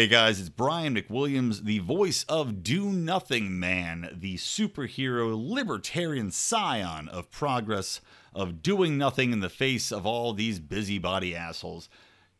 Hey 0.00 0.06
guys, 0.06 0.40
it's 0.40 0.48
Brian 0.48 0.94
McWilliams, 0.94 1.64
the 1.64 1.80
voice 1.80 2.24
of 2.26 2.62
Do 2.62 2.86
Nothing 2.86 3.60
Man, 3.60 4.08
the 4.18 4.36
superhero 4.36 5.36
libertarian 5.38 6.30
scion 6.30 7.06
of 7.10 7.30
progress, 7.30 8.00
of 8.34 8.62
doing 8.62 8.96
nothing 8.96 9.30
in 9.30 9.40
the 9.40 9.50
face 9.50 9.92
of 9.92 10.06
all 10.06 10.32
these 10.32 10.58
busybody 10.58 11.36
assholes. 11.36 11.90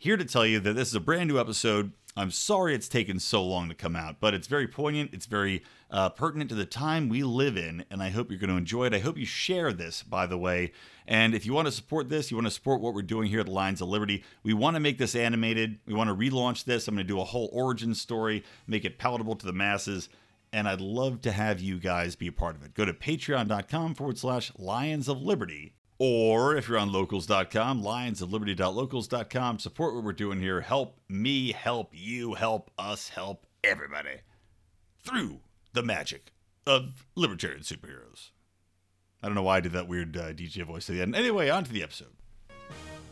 Here 0.00 0.16
to 0.16 0.24
tell 0.24 0.46
you 0.46 0.60
that 0.60 0.72
this 0.72 0.88
is 0.88 0.94
a 0.94 1.00
brand 1.00 1.28
new 1.28 1.38
episode. 1.38 1.92
I'm 2.16 2.30
sorry 2.30 2.74
it's 2.74 2.88
taken 2.88 3.20
so 3.20 3.44
long 3.44 3.68
to 3.68 3.74
come 3.74 3.94
out, 3.94 4.16
but 4.18 4.32
it's 4.32 4.46
very 4.46 4.66
poignant. 4.66 5.12
It's 5.12 5.26
very 5.26 5.62
uh, 5.90 6.08
pertinent 6.08 6.48
to 6.48 6.56
the 6.56 6.64
time 6.64 7.10
we 7.10 7.22
live 7.22 7.58
in, 7.58 7.84
and 7.90 8.02
I 8.02 8.08
hope 8.08 8.30
you're 8.30 8.40
going 8.40 8.48
to 8.48 8.56
enjoy 8.56 8.86
it. 8.86 8.94
I 8.94 9.00
hope 9.00 9.18
you 9.18 9.26
share 9.26 9.74
this, 9.74 10.02
by 10.02 10.24
the 10.24 10.38
way. 10.38 10.72
And 11.06 11.34
if 11.34 11.44
you 11.44 11.52
want 11.52 11.66
to 11.68 11.72
support 11.72 12.08
this, 12.08 12.30
you 12.30 12.38
want 12.38 12.46
to 12.46 12.50
support 12.50 12.80
what 12.80 12.94
we're 12.94 13.02
doing 13.02 13.28
here 13.28 13.40
at 13.40 13.46
the 13.46 13.52
Lions 13.52 13.82
of 13.82 13.88
Liberty, 13.88 14.24
we 14.42 14.54
want 14.54 14.74
to 14.74 14.80
make 14.80 14.96
this 14.96 15.14
animated. 15.14 15.80
We 15.84 15.92
want 15.92 16.08
to 16.08 16.16
relaunch 16.16 16.64
this. 16.64 16.88
I'm 16.88 16.94
going 16.94 17.06
to 17.06 17.12
do 17.12 17.20
a 17.20 17.24
whole 17.24 17.50
origin 17.52 17.94
story, 17.94 18.42
make 18.66 18.86
it 18.86 18.96
palatable 18.96 19.36
to 19.36 19.44
the 19.44 19.52
masses. 19.52 20.08
And 20.50 20.66
I'd 20.66 20.80
love 20.80 21.20
to 21.20 21.30
have 21.30 21.60
you 21.60 21.78
guys 21.78 22.16
be 22.16 22.28
a 22.28 22.32
part 22.32 22.56
of 22.56 22.62
it. 22.62 22.72
Go 22.72 22.86
to 22.86 22.94
patreon.com 22.94 23.96
forward 23.96 24.16
slash 24.16 24.50
Lions 24.56 25.08
of 25.08 25.20
Liberty 25.20 25.74
or 26.00 26.56
if 26.56 26.66
you're 26.66 26.78
on 26.78 26.90
locals.com, 26.90 27.82
lionsofliberty.locals.com, 27.82 29.58
support 29.58 29.94
what 29.94 30.02
we're 30.02 30.12
doing 30.14 30.40
here. 30.40 30.62
Help 30.62 30.98
me, 31.10 31.52
help 31.52 31.90
you, 31.92 32.32
help 32.32 32.70
us, 32.78 33.10
help 33.10 33.46
everybody 33.62 34.22
through 35.04 35.40
the 35.74 35.82
magic 35.82 36.32
of 36.66 37.04
libertarian 37.14 37.60
superheroes. 37.60 38.30
I 39.22 39.26
don't 39.26 39.34
know 39.34 39.42
why 39.42 39.58
I 39.58 39.60
did 39.60 39.72
that 39.72 39.88
weird 39.88 40.16
uh, 40.16 40.32
DJ 40.32 40.64
voice 40.64 40.88
at 40.88 40.96
the 40.96 41.02
end. 41.02 41.14
Anyway, 41.14 41.50
on 41.50 41.64
to 41.64 41.72
the 41.72 41.82
episode. 41.82 42.14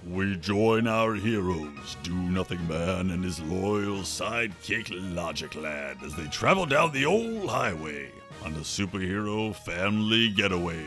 We 0.09 0.37
join 0.37 0.87
our 0.87 1.13
heroes, 1.13 1.97
Do 2.03 2.15
Nothing 2.15 2.67
Man 2.69 3.11
and 3.11 3.23
his 3.23 3.39
loyal 3.41 3.99
sidekick 3.99 4.89
Logic 5.15 5.55
Lad, 5.57 5.99
as 6.03 6.15
they 6.15 6.27
travel 6.29 6.65
down 6.65 6.93
the 6.93 7.05
old 7.05 7.51
highway 7.51 8.11
on 8.47 8.55
a 8.55 8.61
superhero 8.61 9.55
family 9.55 10.31
getaway. 10.31 10.87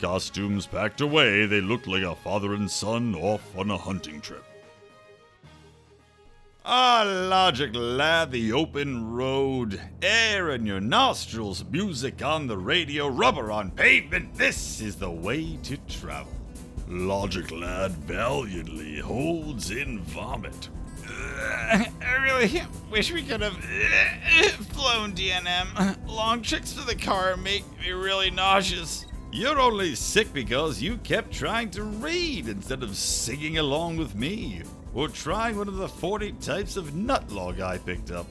Costumes 0.00 0.66
packed 0.66 1.00
away, 1.00 1.46
they 1.46 1.60
looked 1.60 1.86
like 1.86 2.02
a 2.02 2.14
father 2.14 2.54
and 2.54 2.70
son 2.70 3.14
off 3.14 3.56
on 3.56 3.70
a 3.70 3.76
hunting 3.76 4.20
trip. 4.20 4.44
Ah, 6.64 7.02
logic, 7.06 7.70
lad, 7.74 8.30
the 8.30 8.52
open 8.52 9.12
road, 9.12 9.80
air 10.02 10.50
in 10.50 10.66
your 10.66 10.80
nostrils, 10.80 11.64
music 11.64 12.22
on 12.22 12.46
the 12.46 12.58
radio, 12.58 13.08
rubber 13.08 13.50
on 13.50 13.70
pavement. 13.70 14.34
This 14.34 14.80
is 14.80 14.96
the 14.96 15.10
way 15.10 15.56
to 15.62 15.78
travel. 15.88 16.32
Logic, 16.86 17.50
lad, 17.50 17.92
valiantly 17.92 18.98
holds 18.98 19.70
in 19.70 20.00
vomit. 20.00 20.68
I 21.10 21.86
really 22.22 22.62
wish 22.90 23.12
we 23.12 23.22
could 23.22 23.40
have 23.40 23.56
flown 24.66 25.12
DNM. 25.12 26.06
Long 26.06 26.42
trips 26.42 26.74
to 26.74 26.82
the 26.82 26.94
car 26.94 27.36
make 27.36 27.64
me 27.80 27.92
really 27.92 28.30
nauseous. 28.30 29.06
You're 29.30 29.60
only 29.60 29.94
sick 29.94 30.32
because 30.32 30.80
you 30.80 30.96
kept 30.98 31.32
trying 31.32 31.70
to 31.72 31.82
read 31.82 32.48
instead 32.48 32.82
of 32.82 32.96
singing 32.96 33.58
along 33.58 33.98
with 33.98 34.14
me, 34.14 34.62
or 34.94 35.08
trying 35.08 35.58
one 35.58 35.68
of 35.68 35.76
the 35.76 35.88
40 35.88 36.32
types 36.40 36.78
of 36.78 36.92
nutlog 36.92 37.60
I 37.60 37.76
picked 37.76 38.10
up. 38.10 38.26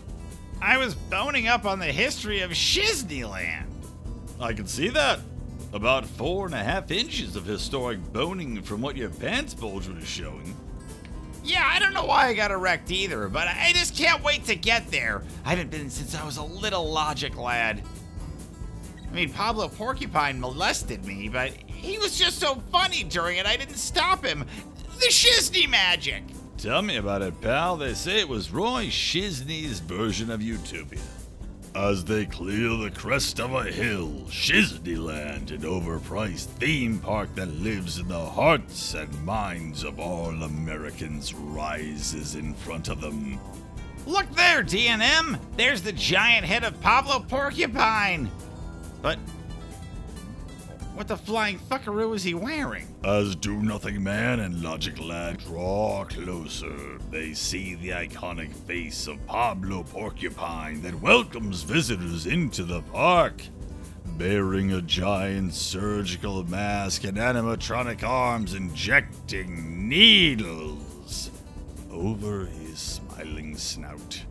I 0.59 0.77
was 0.77 0.95
boning 0.95 1.47
up 1.47 1.65
on 1.65 1.77
the 1.77 1.85
history 1.85 2.41
of 2.41 2.49
Shizneyland. 2.49 3.67
I 4.39 4.53
can 4.53 4.65
see 4.65 4.89
that. 4.89 5.19
About 5.71 6.05
four 6.05 6.47
and 6.47 6.55
a 6.55 6.63
half 6.63 6.89
inches 6.89 7.35
of 7.35 7.45
historic 7.45 7.99
boning 8.11 8.63
from 8.63 8.81
what 8.81 8.97
your 8.97 9.09
pants 9.09 9.53
bulge 9.53 9.87
was 9.87 10.07
showing. 10.07 10.55
Yeah, 11.43 11.69
I 11.71 11.79
don't 11.79 11.93
know 11.93 12.05
why 12.05 12.27
I 12.27 12.33
got 12.33 12.51
erect 12.51 12.91
either, 12.91 13.29
but 13.29 13.47
I 13.47 13.71
just 13.73 13.95
can't 13.95 14.23
wait 14.23 14.45
to 14.45 14.55
get 14.55 14.89
there. 14.89 15.23
I 15.45 15.51
haven't 15.51 15.69
been 15.69 15.89
since 15.91 16.15
I 16.15 16.25
was 16.25 16.37
a 16.37 16.43
little 16.43 16.91
logic 16.91 17.37
lad. 17.37 17.83
I 19.09 19.15
mean, 19.15 19.31
Pablo 19.31 19.67
Porcupine 19.67 20.39
molested 20.39 21.05
me, 21.05 21.29
but 21.29 21.51
he 21.65 21.97
was 21.97 22.17
just 22.17 22.39
so 22.39 22.55
funny 22.71 23.03
during 23.03 23.37
it, 23.37 23.45
I 23.45 23.55
didn't 23.55 23.77
stop 23.77 24.25
him. 24.25 24.45
The 24.99 25.07
Shizney 25.07 25.69
magic! 25.69 26.23
Tell 26.57 26.81
me 26.81 26.97
about 26.97 27.21
it, 27.21 27.39
pal. 27.39 27.77
They 27.77 27.93
say 27.93 28.19
it 28.19 28.27
was 28.27 28.51
Roy 28.51 28.87
Shizney's 28.87 29.79
version 29.79 30.31
of 30.31 30.41
Utopia. 30.41 30.99
As 31.75 32.03
they 32.03 32.25
clear 32.25 32.69
the 32.69 32.89
crest 32.89 33.39
of 33.39 33.53
a 33.53 33.65
hill, 33.65 34.23
Shizneyland, 34.29 35.51
an 35.51 35.61
overpriced 35.61 36.47
theme 36.57 36.97
park 36.97 37.35
that 37.35 37.49
lives 37.49 37.99
in 37.99 38.07
the 38.07 38.25
hearts 38.25 38.95
and 38.95 39.23
minds 39.23 39.83
of 39.83 39.99
all 39.99 40.31
Americans, 40.41 41.35
rises 41.35 42.33
in 42.33 42.55
front 42.55 42.89
of 42.89 42.99
them. 43.01 43.39
Look 44.07 44.27
there, 44.31 44.63
DNM! 44.63 45.39
There's 45.55 45.83
the 45.83 45.91
giant 45.91 46.45
head 46.45 46.63
of 46.63 46.81
Pablo 46.81 47.19
Porcupine! 47.19 48.31
But 49.07 49.19
what 50.95 51.07
the 51.07 51.15
flying 51.15 51.59
fuckaroo 51.59 52.13
is 52.13 52.23
he 52.23 52.33
wearing? 52.33 52.93
As 53.05 53.37
Do 53.37 53.63
Nothing 53.63 54.03
Man 54.03 54.41
and 54.41 54.61
Logic 54.61 54.99
Lad 54.99 55.37
draw 55.37 56.03
closer, 56.03 56.97
they 57.09 57.33
see 57.33 57.75
the 57.75 57.91
iconic 57.91 58.51
face 58.51 59.07
of 59.07 59.25
Pablo 59.25 59.83
Porcupine 59.83 60.81
that 60.81 61.01
welcomes 61.01 61.63
visitors 61.63 62.25
into 62.25 62.63
the 62.65 62.81
park. 62.81 63.43
Bearing 64.17 64.73
a 64.73 64.81
giant 64.81 65.53
surgical 65.53 66.43
mask 66.43 67.05
and 67.05 67.15
animatronic 67.15 68.03
arms 68.03 68.55
injecting 68.55 69.87
needles 69.87 71.31
over 71.89 72.47
his 72.47 72.77
smiling 72.77 73.55
snout. 73.55 74.25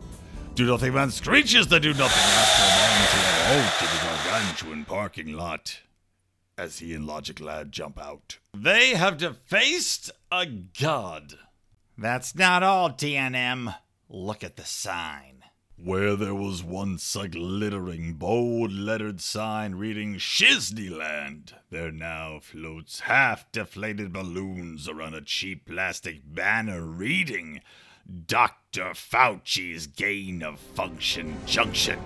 Do 0.57 0.65
Nothing 0.65 0.95
Man 0.95 1.11
screeches 1.11 1.67
the 1.67 1.79
Do 1.79 1.89
Nothing 1.89 2.03
Master 2.07 2.63
Man 2.63 3.07
to 3.11 3.17
a 3.17 3.61
halt 3.61 3.81
in 3.83 3.95
the 3.95 4.03
gargantuan 4.03 4.85
parking 4.85 5.33
lot 5.33 5.81
as 6.57 6.79
he 6.79 6.95
and 6.95 7.05
Logic 7.05 7.39
Lad 7.39 7.71
jump 7.71 8.01
out. 8.01 8.39
They 8.55 8.95
have 8.95 9.19
defaced 9.19 10.09
a 10.31 10.47
god. 10.47 11.35
That's 11.95 12.33
not 12.33 12.63
all, 12.63 12.89
DNM. 12.89 13.75
Look 14.09 14.43
at 14.43 14.55
the 14.55 14.65
sign. 14.65 15.43
Where 15.75 16.15
there 16.15 16.33
was 16.33 16.63
once 16.63 17.15
a 17.15 17.27
glittering, 17.27 18.13
bold 18.13 18.73
lettered 18.73 19.21
sign 19.21 19.75
reading 19.75 20.15
Shizneyland, 20.15 21.53
there 21.69 21.91
now 21.91 22.39
floats 22.41 23.01
half 23.01 23.51
deflated 23.51 24.11
balloons 24.11 24.89
around 24.89 25.13
a 25.13 25.21
cheap 25.21 25.67
plastic 25.67 26.21
banner 26.25 26.81
reading 26.81 27.61
Dr. 28.07 28.91
Fauci's 28.93 29.85
gain 29.85 30.41
of 30.41 30.59
function 30.59 31.35
junction. 31.45 31.99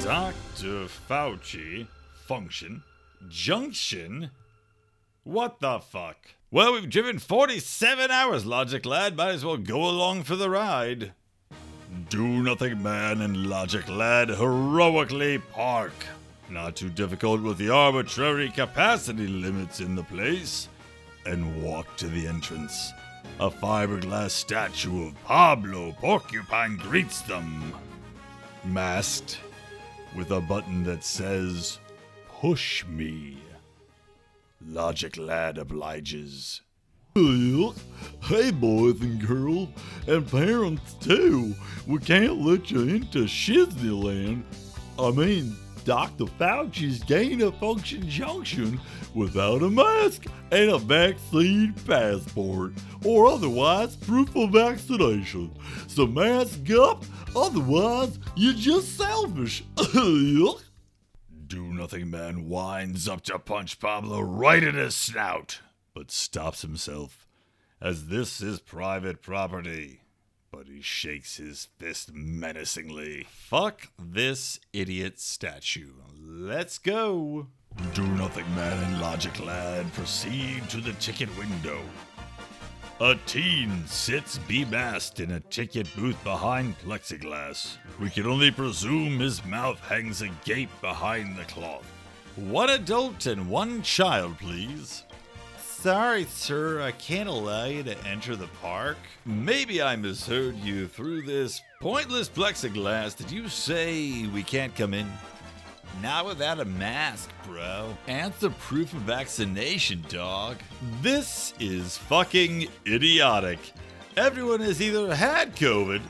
Dr. 0.00 0.86
Fauci 0.86 1.88
function 2.26 2.84
junction? 3.28 4.30
What 5.24 5.58
the 5.58 5.80
fuck? 5.80 6.16
Well, 6.52 6.72
we've 6.72 6.88
driven 6.88 7.18
47 7.18 8.10
hours, 8.12 8.46
Logic 8.46 8.86
Lad. 8.86 9.16
Might 9.16 9.30
as 9.30 9.44
well 9.44 9.56
go 9.56 9.88
along 9.88 10.22
for 10.22 10.36
the 10.36 10.48
ride. 10.48 11.12
Do 12.10 12.26
Nothing 12.26 12.80
Man 12.80 13.22
and 13.22 13.48
Logic 13.48 13.88
Lad 13.88 14.28
heroically 14.28 15.38
park. 15.38 15.92
Not 16.48 16.76
too 16.76 16.90
difficult 16.90 17.42
with 17.42 17.58
the 17.58 17.70
arbitrary 17.70 18.50
capacity 18.50 19.26
limits 19.26 19.80
in 19.80 19.96
the 19.96 20.04
place. 20.04 20.68
And 21.26 21.62
walk 21.62 21.96
to 21.96 22.06
the 22.06 22.26
entrance. 22.26 22.92
A 23.40 23.50
fiberglass 23.50 24.30
statue 24.30 25.06
of 25.06 25.24
Pablo 25.24 25.92
Porcupine 25.92 26.76
greets 26.76 27.20
them. 27.22 27.72
Masked, 28.64 29.38
with 30.16 30.32
a 30.32 30.40
button 30.40 30.82
that 30.82 31.04
says, 31.04 31.78
Push 32.40 32.84
me. 32.86 33.38
Logic 34.60 35.16
Lad 35.16 35.56
obliges. 35.56 36.62
Hey, 37.14 38.50
boys 38.50 39.00
and 39.00 39.24
girls, 39.24 39.68
and 40.08 40.28
parents 40.28 40.94
too. 40.94 41.54
We 41.86 41.98
can't 41.98 42.40
let 42.40 42.72
you 42.72 42.82
into 42.82 43.24
Shizneyland. 43.24 44.42
I 44.98 45.10
mean, 45.12 45.56
Dr. 45.88 46.26
Fauci's 46.38 47.02
gain 47.04 47.40
of 47.40 47.56
function 47.56 48.06
junction 48.06 48.78
without 49.14 49.62
a 49.62 49.70
mask 49.70 50.26
and 50.52 50.70
a 50.70 50.76
vaccine 50.76 51.72
passport, 51.86 52.74
or 53.06 53.26
otherwise 53.26 53.96
proof 53.96 54.36
of 54.36 54.50
vaccination. 54.50 55.50
So 55.86 56.06
mask 56.06 56.70
up, 56.72 57.06
otherwise 57.34 58.18
you're 58.36 58.52
just 58.52 58.98
selfish. 58.98 59.64
Do 61.46 61.72
Nothing 61.72 62.10
Man 62.10 62.50
winds 62.50 63.08
up 63.08 63.22
to 63.22 63.38
punch 63.38 63.80
Pablo 63.80 64.20
right 64.20 64.62
in 64.62 64.74
his 64.74 64.94
snout, 64.94 65.60
but 65.94 66.10
stops 66.10 66.60
himself, 66.60 67.26
as 67.80 68.08
this 68.08 68.42
is 68.42 68.60
private 68.60 69.22
property. 69.22 70.02
But 70.50 70.66
he 70.66 70.80
shakes 70.80 71.36
his 71.36 71.68
fist 71.78 72.12
menacingly. 72.14 73.26
Fuck 73.30 73.88
this 73.98 74.58
idiot 74.72 75.20
statue. 75.20 75.92
Let's 76.20 76.78
go. 76.78 77.48
Do 77.94 78.06
Nothing 78.06 78.46
Man 78.54 78.82
and 78.84 79.00
Logic 79.00 79.38
Lad 79.44 79.92
proceed 79.92 80.68
to 80.70 80.80
the 80.80 80.94
ticket 80.94 81.28
window. 81.38 81.80
A 83.00 83.14
teen 83.26 83.86
sits 83.86 84.38
bemasked 84.48 85.20
in 85.20 85.32
a 85.32 85.40
ticket 85.40 85.88
booth 85.94 86.22
behind 86.24 86.76
plexiglass. 86.80 87.76
We 88.00 88.10
can 88.10 88.26
only 88.26 88.50
presume 88.50 89.20
his 89.20 89.44
mouth 89.44 89.78
hangs 89.80 90.22
agape 90.22 90.80
behind 90.80 91.36
the 91.36 91.44
cloth. 91.44 91.86
One 92.34 92.70
adult 92.70 93.26
and 93.26 93.48
one 93.48 93.82
child, 93.82 94.38
please. 94.38 95.04
Sorry, 95.80 96.24
sir, 96.24 96.82
I 96.82 96.90
can't 96.90 97.28
allow 97.28 97.66
you 97.66 97.84
to 97.84 97.96
enter 98.04 98.34
the 98.34 98.48
park. 98.60 98.96
Maybe 99.24 99.80
I 99.80 99.94
misheard 99.94 100.56
you 100.56 100.88
through 100.88 101.22
this 101.22 101.62
pointless 101.80 102.28
plexiglass. 102.28 103.16
Did 103.16 103.30
you 103.30 103.48
say 103.48 104.26
we 104.26 104.42
can't 104.42 104.74
come 104.74 104.92
in? 104.92 105.08
Not 106.02 106.26
without 106.26 106.58
a 106.58 106.64
mask, 106.64 107.30
bro. 107.44 107.96
And 108.08 108.32
the 108.40 108.50
proof 108.50 108.92
of 108.92 109.02
vaccination, 109.02 110.04
dog. 110.08 110.56
This 111.00 111.54
is 111.60 111.96
fucking 111.96 112.66
idiotic. 112.84 113.60
Everyone 114.16 114.60
has 114.60 114.82
either 114.82 115.14
had 115.14 115.54
COVID, 115.54 116.02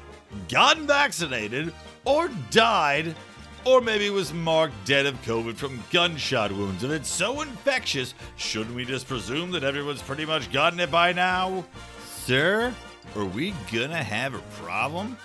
gotten 0.48 0.86
vaccinated, 0.86 1.74
or 2.06 2.30
died, 2.50 3.14
or 3.64 3.80
maybe 3.80 4.10
was 4.10 4.32
marked 4.32 4.74
dead 4.84 5.06
of 5.06 5.20
COVID 5.22 5.56
from 5.56 5.82
gunshot 5.90 6.52
wounds. 6.52 6.84
If 6.84 6.90
it's 6.90 7.08
so 7.08 7.40
infectious, 7.40 8.14
shouldn't 8.36 8.74
we 8.74 8.84
just 8.84 9.06
presume 9.06 9.50
that 9.52 9.64
everyone's 9.64 10.02
pretty 10.02 10.24
much 10.24 10.52
gotten 10.52 10.80
it 10.80 10.90
by 10.90 11.12
now? 11.12 11.64
Sir, 12.06 12.74
are 13.16 13.24
we 13.24 13.54
gonna 13.72 14.02
have 14.02 14.34
a 14.34 14.62
problem? 14.62 15.16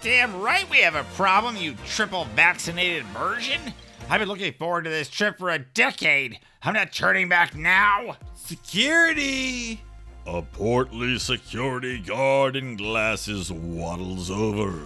Damn 0.00 0.40
right 0.40 0.68
we 0.70 0.78
have 0.78 0.94
a 0.94 1.04
problem, 1.14 1.56
you 1.56 1.74
triple 1.86 2.24
vaccinated 2.36 3.04
virgin. 3.06 3.60
I've 4.08 4.20
been 4.20 4.28
looking 4.28 4.52
forward 4.54 4.84
to 4.84 4.90
this 4.90 5.08
trip 5.08 5.38
for 5.38 5.50
a 5.50 5.58
decade. 5.58 6.38
I'm 6.62 6.74
not 6.74 6.92
turning 6.92 7.28
back 7.28 7.54
now. 7.54 8.16
Security! 8.34 9.82
A 10.26 10.42
portly 10.42 11.18
security 11.18 11.98
guard 11.98 12.56
in 12.56 12.76
glasses 12.76 13.50
waddles 13.50 14.30
over, 14.30 14.80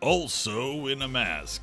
also 0.00 0.86
in 0.86 1.02
a 1.02 1.08
mask. 1.08 1.62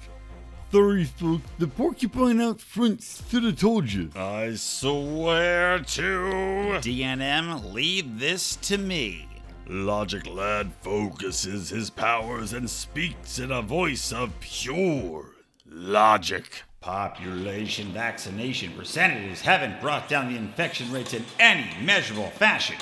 Sorry, 0.72 1.06
folks. 1.06 1.50
The 1.58 1.68
porcupine 1.68 2.42
out 2.42 2.60
front 2.60 3.02
should 3.02 3.44
have 3.44 3.60
told 3.60 3.92
you. 3.92 4.10
I 4.16 4.56
swear 4.56 5.80
to. 5.80 6.80
DNM, 6.82 7.74
leave 7.74 8.20
this 8.20 8.58
to 8.58 8.78
me. 8.78 9.28
Logic 9.68 10.28
Lad 10.28 10.72
focuses 10.82 11.70
his 11.70 11.90
powers 11.90 12.54
and 12.54 12.70
speaks 12.70 13.40
in 13.40 13.52
a 13.52 13.62
voice 13.62 14.12
of 14.12 14.40
pure 14.40 15.32
logic. 15.68 16.64
Population 16.82 17.88
vaccination 17.94 18.72
percentages 18.74 19.42
haven't 19.42 19.82
brought 19.82 20.08
down 20.08 20.32
the 20.32 20.38
infection 20.38 20.92
rates 20.92 21.14
in 21.16 21.26
any 21.40 21.68
measurable 21.84 22.30
fashion. 22.32 22.76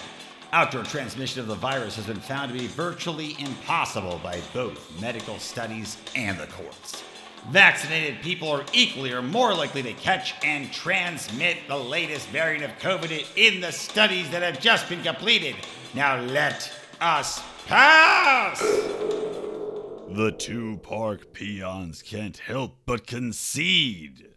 Outdoor 0.52 0.84
transmission 0.84 1.40
of 1.40 1.48
the 1.48 1.56
virus 1.56 1.96
has 1.96 2.06
been 2.06 2.20
found 2.20 2.52
to 2.52 2.60
be 2.60 2.68
virtually 2.68 3.36
impossible 3.40 4.20
by 4.22 4.42
both 4.54 5.02
medical 5.02 5.40
studies 5.40 5.98
and 6.16 6.38
the 6.38 6.48
courts. 6.48 7.04
Vaccinated 7.50 8.22
people 8.22 8.50
are 8.50 8.66
equally 8.72 9.12
or 9.12 9.22
more 9.22 9.54
likely 9.54 9.84
to 9.84 9.94
catch 9.94 10.34
and 10.44 10.72
transmit 10.72 11.58
the 11.68 11.78
latest 11.78 12.28
variant 12.30 12.64
of 12.64 12.72
COVID 12.80 13.26
in 13.36 13.60
the 13.60 13.72
studies 13.72 14.30
that 14.32 14.42
have 14.42 14.60
just 14.60 14.88
been 14.88 15.04
completed. 15.04 15.56
Now 15.94 16.22
let 16.22 16.72
us 17.02 17.44
pass! 17.66 18.60
The 18.62 20.34
two 20.38 20.78
park 20.84 21.34
peons 21.34 22.02
can't 22.02 22.38
help 22.38 22.78
but 22.86 23.08
concede. 23.08 24.30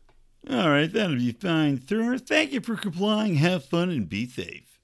All 0.48 0.70
right, 0.70 0.92
that'll 0.92 1.16
be 1.16 1.32
fine, 1.32 1.86
sir. 1.86 2.18
Thank 2.18 2.52
you 2.52 2.60
for 2.60 2.76
complying. 2.76 3.36
Have 3.36 3.64
fun 3.64 3.90
and 3.90 4.08
be 4.08 4.26
safe. 4.26 4.80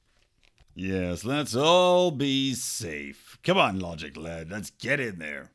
Yes, 0.75 1.25
let's 1.25 1.55
all 1.55 2.11
be 2.11 2.55
safe. 2.55 3.39
Come 3.43 3.59
on, 3.59 3.79
Logic 3.79 4.17
Lad, 4.17 4.51
let's 4.51 4.71
get 4.71 5.01
in 5.01 5.19
there. 5.19 5.51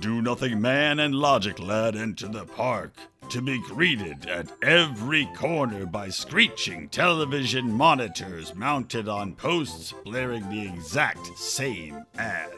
Do 0.00 0.22
Nothing 0.22 0.60
Man 0.60 0.98
and 1.00 1.14
Logic 1.14 1.58
Lad 1.58 1.96
enter 1.96 2.28
the 2.28 2.44
park 2.44 2.92
to 3.30 3.40
be 3.40 3.58
greeted 3.58 4.26
at 4.26 4.52
every 4.62 5.26
corner 5.36 5.86
by 5.86 6.08
screeching 6.08 6.88
television 6.88 7.72
monitors 7.72 8.54
mounted 8.54 9.08
on 9.08 9.34
posts 9.34 9.94
blaring 10.04 10.48
the 10.50 10.66
exact 10.66 11.26
same 11.38 12.04
ad. 12.16 12.50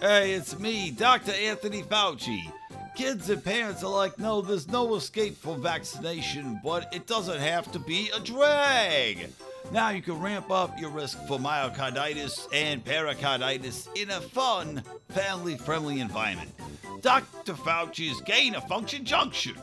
Hey, 0.00 0.32
it's 0.32 0.58
me, 0.58 0.90
Dr. 0.90 1.32
Anthony 1.32 1.82
Fauci. 1.82 2.42
Kids 2.94 3.28
and 3.30 3.42
parents 3.42 3.82
are 3.82 3.90
like, 3.90 4.18
no, 4.18 4.40
there's 4.40 4.68
no 4.68 4.94
escape 4.94 5.36
from 5.36 5.62
vaccination, 5.62 6.60
but 6.62 6.92
it 6.94 7.06
doesn't 7.06 7.40
have 7.40 7.70
to 7.72 7.78
be 7.78 8.10
a 8.14 8.20
drag. 8.20 9.30
Now 9.72 9.90
you 9.90 10.02
can 10.02 10.20
ramp 10.20 10.50
up 10.50 10.78
your 10.78 10.90
risk 10.90 11.18
for 11.26 11.38
myocarditis 11.38 12.46
and 12.52 12.84
pericarditis 12.84 13.88
in 13.94 14.10
a 14.10 14.20
fun, 14.20 14.82
family 15.08 15.56
friendly 15.56 16.00
environment. 16.00 16.52
Dr. 17.00 17.54
Fauci's 17.54 18.20
Gain 18.22 18.54
of 18.54 18.66
Function 18.68 19.04
Junction. 19.04 19.56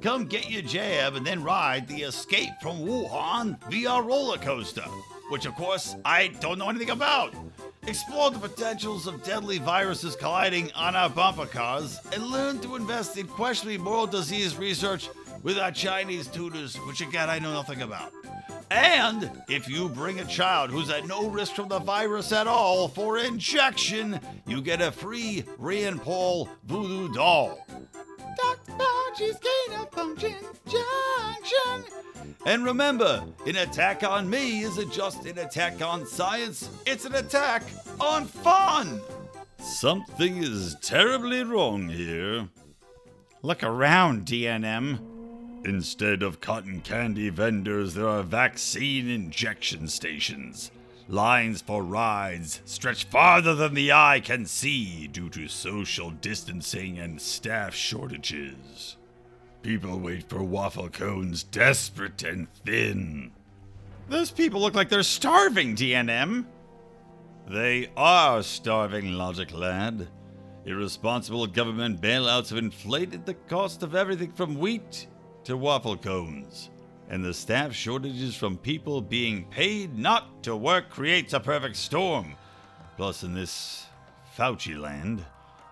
Come 0.00 0.26
get 0.26 0.50
your 0.50 0.62
jab 0.62 1.16
and 1.16 1.26
then 1.26 1.42
ride 1.42 1.88
the 1.88 2.02
Escape 2.02 2.50
from 2.62 2.78
Wuhan 2.78 3.58
via 3.68 4.00
roller 4.00 4.38
coaster, 4.38 4.84
which 5.30 5.44
of 5.44 5.54
course 5.56 5.96
I 6.04 6.28
don't 6.40 6.58
know 6.58 6.68
anything 6.68 6.90
about. 6.90 7.34
Explore 7.86 8.30
the 8.30 8.38
potentials 8.38 9.06
of 9.06 9.24
deadly 9.24 9.58
viruses 9.58 10.14
colliding 10.14 10.70
on 10.72 10.94
our 10.94 11.10
bumper 11.10 11.46
cars 11.46 11.98
and 12.12 12.26
learn 12.26 12.60
to 12.60 12.76
invest 12.76 13.16
in 13.16 13.26
questionably 13.26 13.78
moral 13.78 14.06
disease 14.06 14.56
research 14.56 15.08
with 15.42 15.58
our 15.58 15.72
Chinese 15.72 16.26
tutors, 16.28 16.76
which 16.86 17.00
again 17.00 17.30
I 17.30 17.38
know 17.38 17.52
nothing 17.52 17.82
about. 17.82 18.12
And 18.70 19.30
if 19.48 19.68
you 19.68 19.88
bring 19.88 20.20
a 20.20 20.24
child 20.26 20.70
who's 20.70 20.90
at 20.90 21.06
no 21.06 21.28
risk 21.28 21.54
from 21.54 21.68
the 21.68 21.78
virus 21.78 22.32
at 22.32 22.46
all 22.46 22.88
for 22.88 23.18
injection, 23.18 24.20
you 24.46 24.60
get 24.60 24.80
a 24.80 24.92
free 24.92 25.44
Rand 25.56 26.02
Paul 26.02 26.48
voodoo 26.64 27.12
doll. 27.12 27.66
Dr. 27.68 28.72
And 32.46 32.64
remember, 32.64 33.24
an 33.46 33.56
attack 33.56 34.02
on 34.04 34.28
me 34.28 34.62
isn't 34.62 34.92
just 34.92 35.26
an 35.26 35.38
attack 35.38 35.82
on 35.82 36.06
science, 36.06 36.70
it's 36.86 37.04
an 37.04 37.14
attack 37.14 37.62
on 38.00 38.26
fun. 38.26 39.00
Something 39.58 40.42
is 40.42 40.76
terribly 40.80 41.42
wrong 41.42 41.88
here. 41.88 42.48
Look 43.42 43.62
around, 43.62 44.24
DNM. 44.24 45.17
Instead 45.64 46.22
of 46.22 46.40
cotton 46.40 46.80
candy 46.80 47.28
vendors, 47.30 47.94
there 47.94 48.08
are 48.08 48.22
vaccine 48.22 49.08
injection 49.08 49.88
stations. 49.88 50.70
Lines 51.08 51.62
for 51.62 51.82
rides 51.82 52.60
stretch 52.64 53.04
farther 53.04 53.54
than 53.54 53.74
the 53.74 53.92
eye 53.92 54.20
can 54.22 54.46
see 54.46 55.08
due 55.08 55.28
to 55.30 55.48
social 55.48 56.10
distancing 56.10 56.98
and 56.98 57.20
staff 57.20 57.74
shortages. 57.74 58.96
People 59.62 59.98
wait 59.98 60.28
for 60.28 60.42
waffle 60.42 60.88
cones 60.88 61.42
desperate 61.42 62.22
and 62.22 62.46
thin. 62.64 63.32
Those 64.08 64.30
people 64.30 64.60
look 64.60 64.74
like 64.74 64.88
they're 64.88 65.02
starving, 65.02 65.74
DNM. 65.74 66.44
They 67.48 67.90
are 67.96 68.42
starving, 68.42 69.12
Logic 69.14 69.52
Lad. 69.52 70.08
Irresponsible 70.64 71.46
government 71.46 72.00
bailouts 72.00 72.50
have 72.50 72.58
inflated 72.58 73.24
the 73.26 73.34
cost 73.34 73.82
of 73.82 73.94
everything 73.94 74.32
from 74.32 74.58
wheat 74.58 75.06
to 75.48 75.56
waffle 75.56 75.96
cones. 75.96 76.68
And 77.08 77.24
the 77.24 77.32
staff 77.32 77.72
shortages 77.72 78.36
from 78.36 78.58
people 78.58 79.00
being 79.00 79.46
paid 79.46 79.98
not 79.98 80.42
to 80.42 80.54
work 80.54 80.90
creates 80.90 81.32
a 81.32 81.40
perfect 81.40 81.76
storm. 81.76 82.34
Plus, 82.98 83.22
in 83.22 83.32
this 83.32 83.86
Fauci 84.36 84.78
land, 84.78 85.24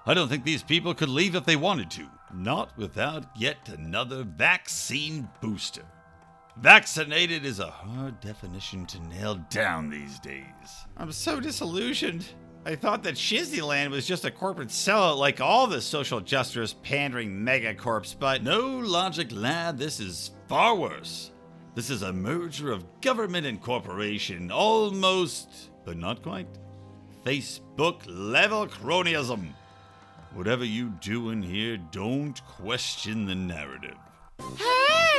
I 0.06 0.14
don't 0.14 0.28
think 0.28 0.44
these 0.44 0.62
people 0.62 0.94
could 0.94 1.10
leave 1.10 1.34
if 1.34 1.44
they 1.44 1.56
wanted 1.56 1.90
to. 1.90 2.06
Not 2.32 2.76
without 2.78 3.24
yet 3.36 3.68
another 3.68 4.24
vaccine 4.24 5.28
booster. 5.42 5.84
Vaccinated 6.56 7.44
is 7.44 7.60
a 7.60 7.70
hard 7.70 8.18
definition 8.20 8.86
to 8.86 9.08
nail 9.08 9.34
down 9.50 9.90
these 9.90 10.18
days. 10.20 10.86
I'm 10.96 11.12
so 11.12 11.38
disillusioned. 11.38 12.24
I 12.66 12.74
thought 12.74 13.04
that 13.04 13.14
Shizzyland 13.14 13.90
was 13.90 14.08
just 14.08 14.24
a 14.24 14.30
corporate 14.32 14.70
sellout 14.70 15.18
like 15.18 15.40
all 15.40 15.68
the 15.68 15.80
social 15.80 16.20
justice 16.20 16.74
pandering 16.82 17.30
megacorps, 17.30 18.18
but 18.18 18.42
No 18.42 18.78
logic, 18.80 19.28
lad, 19.30 19.78
this 19.78 20.00
is 20.00 20.32
far 20.48 20.74
worse. 20.74 21.30
This 21.76 21.90
is 21.90 22.02
a 22.02 22.12
merger 22.12 22.72
of 22.72 22.84
government 23.00 23.46
and 23.46 23.62
corporation, 23.62 24.50
almost, 24.50 25.70
but 25.84 25.96
not 25.96 26.24
quite. 26.24 26.48
Facebook 27.24 28.02
level 28.08 28.66
cronyism. 28.66 29.46
Whatever 30.34 30.64
you 30.64 30.92
do 31.00 31.30
in 31.30 31.44
here, 31.44 31.76
don't 31.92 32.44
question 32.46 33.26
the 33.26 33.36
narrative. 33.36 33.96
Hey! 34.56 35.15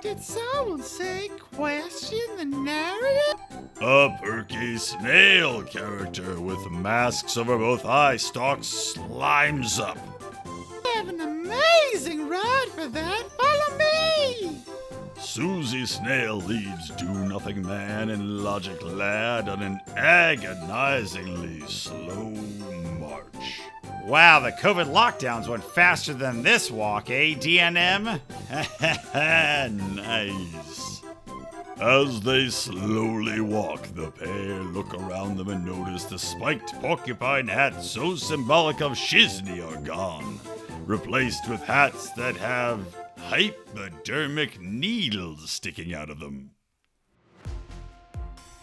Did 0.00 0.20
someone 0.20 0.82
say 0.82 1.28
question 1.54 2.20
the 2.36 2.44
narrative? 2.44 3.40
A 3.80 4.18
perky 4.22 4.76
snail 4.76 5.62
character 5.62 6.40
with 6.40 6.70
masks 6.70 7.36
over 7.36 7.56
both 7.56 7.84
eye 7.84 8.16
stalks 8.16 8.94
slimes 8.96 9.80
up. 9.80 9.98
I 10.84 10.88
have 10.96 11.08
an 11.08 11.20
amazing 11.20 12.28
ride 12.28 12.68
for 12.74 12.88
that. 12.88 13.22
Follow 13.38 13.78
me! 13.78 14.62
Susie 15.20 15.86
Snail 15.86 16.36
leads 16.36 16.90
Do 16.90 17.08
Nothing 17.08 17.62
Man 17.62 18.10
and 18.10 18.42
Logic 18.42 18.82
Lad 18.82 19.48
on 19.48 19.62
an 19.62 19.80
agonizingly 19.96 21.60
slow. 21.68 22.34
Wow, 24.04 24.40
the 24.40 24.50
COVID 24.50 24.92
lockdowns 24.92 25.46
went 25.46 25.62
faster 25.62 26.12
than 26.12 26.42
this 26.42 26.72
walk, 26.72 27.08
eh, 27.08 27.34
DNM? 27.34 28.20
nice. 29.94 31.02
As 31.80 32.20
they 32.20 32.48
slowly 32.48 33.40
walk, 33.40 33.82
the 33.94 34.10
pair 34.10 34.60
look 34.64 34.92
around 34.92 35.36
them 35.36 35.48
and 35.50 35.64
notice 35.64 36.02
the 36.04 36.18
spiked 36.18 36.74
porcupine 36.80 37.46
hats 37.46 37.88
so 37.88 38.16
symbolic 38.16 38.80
of 38.80 38.92
Shizney 38.92 39.64
are 39.64 39.80
gone, 39.80 40.40
replaced 40.84 41.48
with 41.48 41.62
hats 41.62 42.10
that 42.12 42.36
have 42.36 42.84
hypodermic 43.18 44.60
needles 44.60 45.48
sticking 45.48 45.94
out 45.94 46.10
of 46.10 46.18
them. 46.18 46.50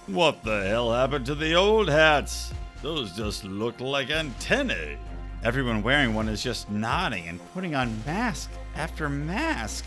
What 0.08 0.44
the 0.44 0.68
hell 0.68 0.92
happened 0.92 1.26
to 1.28 1.36
the 1.36 1.54
old 1.54 1.88
hats? 1.88 2.54
Those 2.82 3.14
just 3.14 3.46
look 3.46 3.80
like 3.80 4.10
antennae. 4.10 4.98
Everyone 5.42 5.82
wearing 5.82 6.14
one 6.14 6.28
is 6.28 6.44
just 6.44 6.70
nodding 6.70 7.30
and 7.30 7.40
putting 7.54 7.74
on 7.74 8.04
mask 8.06 8.52
after 8.76 9.08
mask. 9.08 9.86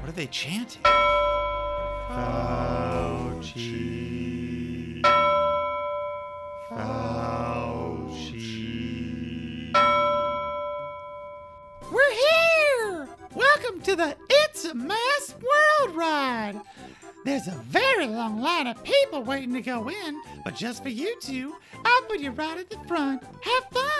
What 0.00 0.08
are 0.08 0.12
they 0.12 0.28
chanting? 0.28 0.80
Fauci. 2.08 3.02
Fauci. 6.70 7.92
We're 11.92 12.14
here! 12.14 13.10
Welcome 13.34 13.82
to 13.82 13.94
the 13.94 14.16
It's 14.30 14.64
a 14.64 14.74
Mask 14.74 15.36
World 15.36 15.94
Ride! 15.94 16.58
There's 17.26 17.46
a 17.46 17.62
very 17.68 18.06
long 18.06 18.40
line 18.40 18.66
of 18.68 18.82
people 18.82 19.22
waiting 19.22 19.52
to 19.52 19.60
go 19.60 19.90
in, 19.90 20.22
but 20.44 20.56
just 20.56 20.82
for 20.82 20.88
you 20.88 21.14
two, 21.20 21.54
I'll 21.84 22.02
put 22.04 22.20
you 22.20 22.30
right 22.30 22.58
at 22.58 22.70
the 22.70 22.78
front. 22.88 23.22
Have 23.22 23.64
fun 23.70 23.91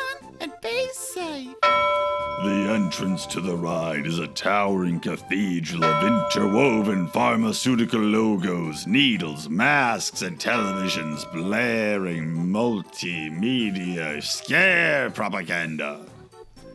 and 0.43 0.53
be 0.61 0.89
safe. 0.93 1.55
The 1.61 2.73
entrance 2.75 3.27
to 3.27 3.41
the 3.41 3.55
ride 3.55 4.07
is 4.07 4.19
a 4.19 4.27
towering 4.27 4.99
cathedral 4.99 5.85
of 5.85 6.05
interwoven 6.05 7.07
pharmaceutical 7.07 8.01
logos, 8.01 8.85
needles, 8.85 9.49
masks, 9.49 10.23
and 10.23 10.41
televisions 10.41 11.31
blaring 11.33 12.35
multimedia 12.35 14.21
scare 14.21 15.11
propaganda. 15.11 16.05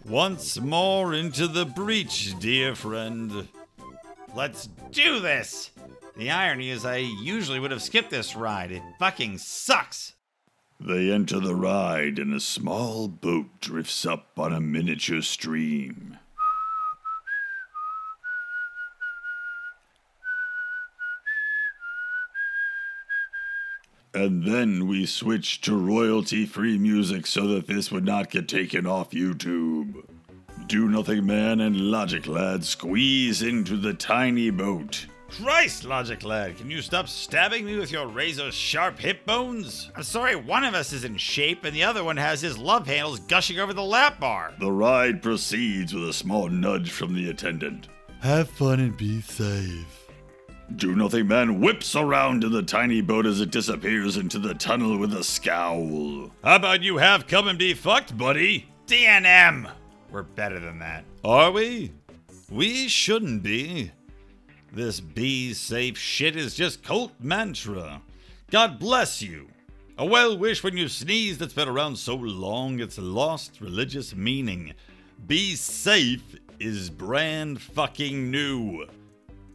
Once 0.05 0.57
more 0.61 1.13
into 1.13 1.47
the 1.47 1.65
breach, 1.65 2.39
dear 2.39 2.73
friend. 2.73 3.49
Let's 4.33 4.69
do 4.91 5.19
this! 5.19 5.71
The 6.15 6.31
irony 6.31 6.69
is, 6.69 6.85
I 6.85 6.97
usually 6.97 7.59
would 7.59 7.71
have 7.71 7.81
skipped 7.81 8.11
this 8.11 8.33
ride. 8.33 8.71
It 8.71 8.83
fucking 8.99 9.39
sucks. 9.39 10.13
They 10.79 11.11
enter 11.11 11.39
the 11.39 11.55
ride, 11.55 12.19
and 12.19 12.33
a 12.33 12.39
small 12.39 13.07
boat 13.07 13.59
drifts 13.59 14.05
up 14.05 14.27
on 14.37 14.53
a 14.53 14.61
miniature 14.61 15.21
stream. 15.21 16.19
And 24.13 24.45
then 24.45 24.87
we 24.87 25.05
switched 25.05 25.63
to 25.65 25.75
royalty 25.75 26.45
free 26.45 26.77
music 26.77 27.27
so 27.27 27.45
that 27.47 27.67
this 27.67 27.91
would 27.91 28.05
not 28.05 28.31
get 28.31 28.47
taken 28.47 28.85
off 28.85 29.11
YouTube. 29.11 30.03
Do 30.67 30.87
Nothing 30.87 31.25
Man 31.25 31.59
and 31.59 31.91
Logic 31.91 32.25
Lad 32.27 32.63
squeeze 32.63 33.41
into 33.41 33.77
the 33.77 33.93
tiny 33.93 34.49
boat. 34.49 35.05
Christ, 35.29 35.83
Logic 35.83 36.23
Lad, 36.23 36.57
can 36.57 36.69
you 36.71 36.81
stop 36.81 37.07
stabbing 37.07 37.65
me 37.65 37.77
with 37.77 37.91
your 37.91 38.07
razor 38.07 38.51
sharp 38.51 38.97
hip 38.97 39.25
bones? 39.25 39.91
I'm 39.95 40.03
sorry, 40.03 40.35
one 40.35 40.63
of 40.63 40.73
us 40.73 40.93
is 40.93 41.03
in 41.03 41.17
shape 41.17 41.63
and 41.65 41.75
the 41.75 41.83
other 41.83 42.03
one 42.03 42.17
has 42.17 42.41
his 42.41 42.57
love 42.57 42.87
handles 42.87 43.19
gushing 43.19 43.59
over 43.59 43.73
the 43.73 43.83
lap 43.83 44.19
bar. 44.19 44.53
The 44.59 44.71
ride 44.71 45.21
proceeds 45.21 45.93
with 45.93 46.09
a 46.09 46.13
small 46.13 46.49
nudge 46.49 46.91
from 46.91 47.13
the 47.13 47.29
attendant. 47.29 47.89
Have 48.21 48.49
fun 48.49 48.79
and 48.79 48.97
be 48.97 49.21
safe. 49.21 50.07
Do 50.75 50.95
Nothing 50.95 51.27
Man 51.27 51.61
whips 51.61 51.95
around 51.95 52.43
in 52.43 52.51
the 52.51 52.63
tiny 52.63 53.01
boat 53.01 53.25
as 53.25 53.39
it 53.39 53.51
disappears 53.51 54.17
into 54.17 54.39
the 54.39 54.53
tunnel 54.53 54.97
with 54.97 55.13
a 55.13 55.23
scowl. 55.23 56.31
How 56.43 56.55
about 56.55 56.83
you 56.83 56.97
have 56.97 57.27
come 57.27 57.47
and 57.47 57.59
be 57.59 57.73
fucked, 57.73 58.17
buddy? 58.17 58.69
DNM! 58.87 59.71
We're 60.11 60.23
better 60.23 60.59
than 60.59 60.79
that. 60.79 61.05
Are 61.23 61.51
we? 61.51 61.91
We 62.49 62.87
shouldn't 62.87 63.43
be. 63.43 63.91
This 64.71 64.99
be 64.99 65.53
safe 65.53 65.97
shit 65.97 66.35
is 66.35 66.53
just 66.53 66.83
cult 66.83 67.13
mantra. 67.19 68.01
God 68.51 68.79
bless 68.79 69.21
you. 69.21 69.47
A 69.97 70.05
well 70.05 70.37
wish 70.37 70.63
when 70.63 70.77
you 70.77 70.87
sneeze 70.87 71.37
that's 71.37 71.53
been 71.53 71.67
around 71.67 71.95
so 71.97 72.15
long 72.15 72.79
it's 72.79 72.97
lost 72.97 73.61
religious 73.61 74.15
meaning. 74.15 74.73
Be 75.25 75.55
safe 75.55 76.35
is 76.59 76.89
brand 76.89 77.61
fucking 77.61 78.29
new. 78.29 78.85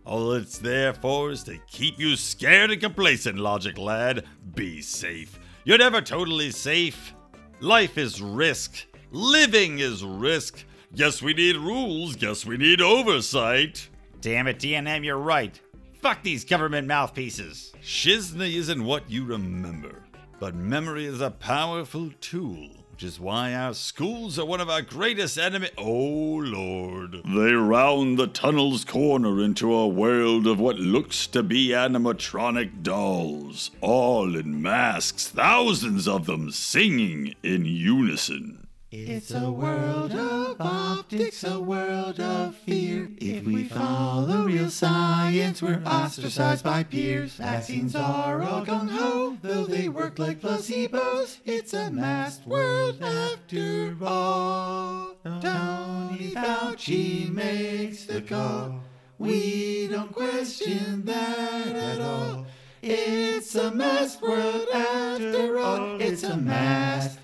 All 0.05 0.33
it's 0.33 0.59
there 0.59 0.93
for 0.93 1.31
is 1.31 1.45
to 1.45 1.59
keep 1.69 1.99
you 1.99 2.17
scared 2.17 2.73
and 2.73 2.81
complacent, 2.81 3.39
Logic 3.39 3.79
Lad. 3.79 4.25
Be 4.55 4.83
safe. 4.83 5.39
You're 5.65 5.79
never 5.79 6.01
totally 6.01 6.51
safe. 6.51 7.15
Life 7.61 7.97
is 7.97 8.21
risk. 8.21 8.85
Living 9.13 9.79
is 9.79 10.03
risk. 10.05 10.65
Guess 10.97 11.23
we 11.23 11.35
need 11.35 11.57
rules. 11.57 12.17
Guess 12.17 12.45
we 12.45 12.57
need 12.57 12.81
oversight. 12.81 13.89
Damn 14.23 14.47
it, 14.47 14.61
DNM, 14.61 15.05
you're 15.05 15.19
right. 15.19 15.59
Fuck 16.01 16.23
these 16.23 16.45
government 16.45 16.87
mouthpieces. 16.87 17.73
Shizney 17.83 18.55
isn't 18.55 18.85
what 18.85 19.11
you 19.11 19.25
remember, 19.25 20.05
but 20.39 20.55
memory 20.55 21.07
is 21.07 21.21
a 21.21 21.33
powerful 21.33 22.13
tool, 22.21 22.69
which 22.93 23.03
is 23.03 23.19
why 23.19 23.53
our 23.53 23.75
schools 23.75 24.39
are 24.39 24.47
one 24.47 24.61
of 24.61 24.71
our 24.71 24.81
greatest 24.81 25.39
enemy. 25.39 25.71
Oh, 25.77 26.41
Lord. 26.41 27.17
They 27.25 27.53
round 27.55 28.17
the 28.17 28.29
tunnel's 28.29 28.85
corner 28.85 29.43
into 29.43 29.75
a 29.75 29.89
world 29.89 30.47
of 30.47 30.61
what 30.61 30.77
looks 30.77 31.27
to 31.27 31.43
be 31.43 31.71
animatronic 31.71 32.85
dolls, 32.85 33.73
all 33.81 34.37
in 34.37 34.63
masks, 34.63 35.27
thousands 35.27 36.07
of 36.07 36.27
them 36.27 36.53
singing 36.53 37.35
in 37.43 37.65
unison. 37.65 38.62
It's 38.95 39.31
a 39.31 39.51
world 39.51 40.13
of 40.13 40.61
optics, 40.61 41.45
a 41.45 41.59
world 41.59 42.21
of 42.21 42.55
fear. 42.55 43.09
If 43.17 43.47
we 43.47 43.65
follow 43.65 44.45
real 44.45 44.69
science, 44.69 45.63
we're 45.63 45.83
ostracized 45.87 46.63
by 46.63 46.83
peers. 46.83 47.37
Vaccines 47.37 47.97
are 47.97 48.43
all 48.43 48.67
gung 48.67 48.91
ho, 48.91 49.39
though 49.41 49.65
they 49.65 49.89
work 49.89 50.19
like 50.19 50.43
placebos. 50.43 51.39
It's 51.47 51.73
a 51.73 51.91
masked 51.91 52.47
world 52.47 53.03
after 53.03 53.97
all. 54.03 55.15
Tony 55.25 56.33
Fauci 56.35 57.33
makes 57.33 58.05
the 58.05 58.21
call. 58.21 58.83
We 59.17 59.87
don't 59.87 60.13
question 60.13 61.07
that 61.07 61.75
at 61.75 61.99
all. 62.03 62.45
It's 62.83 63.55
a 63.55 63.71
masked 63.71 64.21
world 64.21 64.69
after 64.75 65.59
all. 65.59 65.99
It's 65.99 66.25
a 66.25 66.37
masked, 66.37 67.19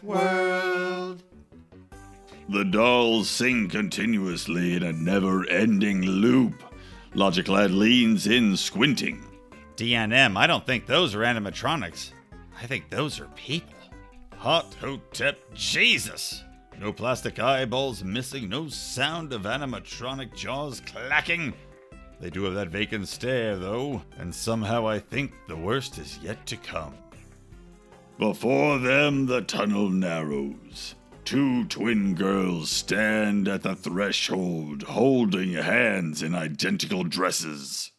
vaxxed 0.00 0.02
world. 0.02 1.22
The 2.48 2.64
dolls 2.64 3.28
sing 3.28 3.68
continuously 3.68 4.74
in 4.74 4.82
a 4.82 4.92
never 4.92 5.48
ending 5.48 6.02
loop. 6.02 6.62
Logic 7.14 7.46
Lad 7.48 7.70
leans 7.70 8.26
in, 8.26 8.56
squinting. 8.56 9.24
DNM, 9.76 10.36
I 10.36 10.46
don't 10.46 10.66
think 10.66 10.86
those 10.86 11.14
are 11.14 11.20
animatronics. 11.20 12.10
I 12.60 12.66
think 12.66 12.90
those 12.90 13.20
are 13.20 13.28
people. 13.36 13.74
Hot 14.36 14.74
Hotep 14.80 15.38
Jesus! 15.54 16.44
No 16.78 16.92
plastic 16.92 17.38
eyeballs 17.38 18.02
missing, 18.02 18.48
no 18.48 18.68
sound 18.68 19.32
of 19.32 19.42
animatronic 19.42 20.34
jaws 20.34 20.80
clacking. 20.86 21.52
They 22.20 22.30
do 22.30 22.44
have 22.44 22.54
that 22.54 22.68
vacant 22.68 23.08
stare, 23.08 23.56
though, 23.56 24.02
and 24.18 24.34
somehow 24.34 24.86
I 24.88 24.98
think 24.98 25.32
the 25.46 25.56
worst 25.56 25.98
is 25.98 26.18
yet 26.22 26.44
to 26.46 26.56
come. 26.56 26.94
Before 28.20 28.78
them, 28.78 29.24
the 29.24 29.40
tunnel 29.40 29.88
narrows. 29.88 30.94
Two 31.24 31.64
twin 31.64 32.14
girls 32.14 32.68
stand 32.68 33.48
at 33.48 33.62
the 33.62 33.74
threshold, 33.74 34.82
holding 34.82 35.54
hands 35.54 36.22
in 36.22 36.34
identical 36.34 37.02
dresses. 37.02 37.92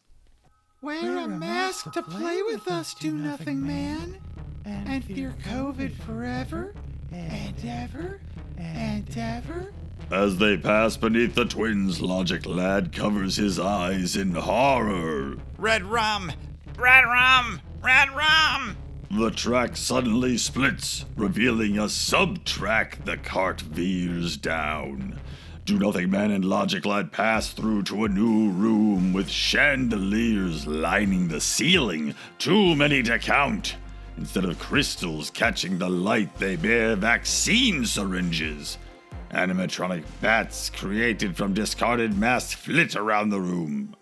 Wear 0.80 1.18
a 1.18 1.26
mask 1.26 1.90
to 1.94 2.04
play 2.04 2.40
with 2.42 2.68
us, 2.68 2.94
do 2.94 3.10
nothing 3.10 3.66
man, 3.66 4.16
and 4.64 5.04
fear 5.04 5.34
COVID 5.44 5.92
forever 6.04 6.72
and 7.10 7.56
ever 7.64 8.20
and 8.56 9.04
ever. 9.18 9.72
As 10.08 10.36
they 10.36 10.56
pass 10.56 10.96
beneath 10.96 11.34
the 11.34 11.46
twins, 11.46 12.00
Logic 12.00 12.46
Lad 12.46 12.92
covers 12.92 13.34
his 13.34 13.58
eyes 13.58 14.14
in 14.14 14.36
horror. 14.36 15.38
Red 15.58 15.82
rum! 15.82 16.30
Red 16.78 17.06
rum! 17.06 17.60
Red 17.82 18.08
rum! 18.14 18.76
The 19.14 19.30
track 19.30 19.76
suddenly 19.76 20.38
splits, 20.38 21.04
revealing 21.16 21.78
a 21.78 21.90
sub 21.90 22.46
track 22.46 23.04
the 23.04 23.18
cart 23.18 23.60
veers 23.60 24.38
down. 24.38 25.20
Do 25.66 25.78
Nothing 25.78 26.10
Man 26.10 26.30
and 26.30 26.46
Logic 26.46 26.86
Lad 26.86 27.12
pass 27.12 27.52
through 27.52 27.82
to 27.84 28.06
a 28.06 28.08
new 28.08 28.48
room 28.48 29.12
with 29.12 29.28
chandeliers 29.28 30.66
lining 30.66 31.28
the 31.28 31.42
ceiling, 31.42 32.14
too 32.38 32.74
many 32.74 33.02
to 33.02 33.18
count. 33.18 33.76
Instead 34.16 34.46
of 34.46 34.58
crystals 34.58 35.28
catching 35.28 35.76
the 35.76 35.90
light, 35.90 36.34
they 36.38 36.56
bear 36.56 36.96
vaccine 36.96 37.84
syringes. 37.84 38.78
Animatronic 39.32 40.04
bats 40.22 40.70
created 40.70 41.36
from 41.36 41.52
discarded 41.52 42.16
masks 42.16 42.54
flit 42.54 42.96
around 42.96 43.28
the 43.28 43.40
room. 43.40 43.94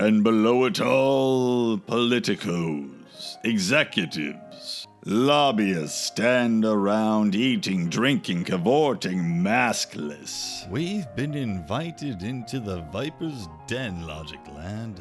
And 0.00 0.22
below 0.22 0.64
it 0.66 0.80
all, 0.80 1.76
politicos, 1.76 3.36
executives, 3.42 4.86
lobbyists 5.04 6.00
stand 6.00 6.64
around 6.64 7.34
eating, 7.34 7.88
drinking, 7.88 8.44
cavorting, 8.44 9.18
maskless. 9.42 10.70
We've 10.70 11.12
been 11.16 11.34
invited 11.34 12.22
into 12.22 12.60
the 12.60 12.82
Viper's 12.92 13.48
Den, 13.66 14.06
Logic 14.06 14.38
Lad. 14.54 15.00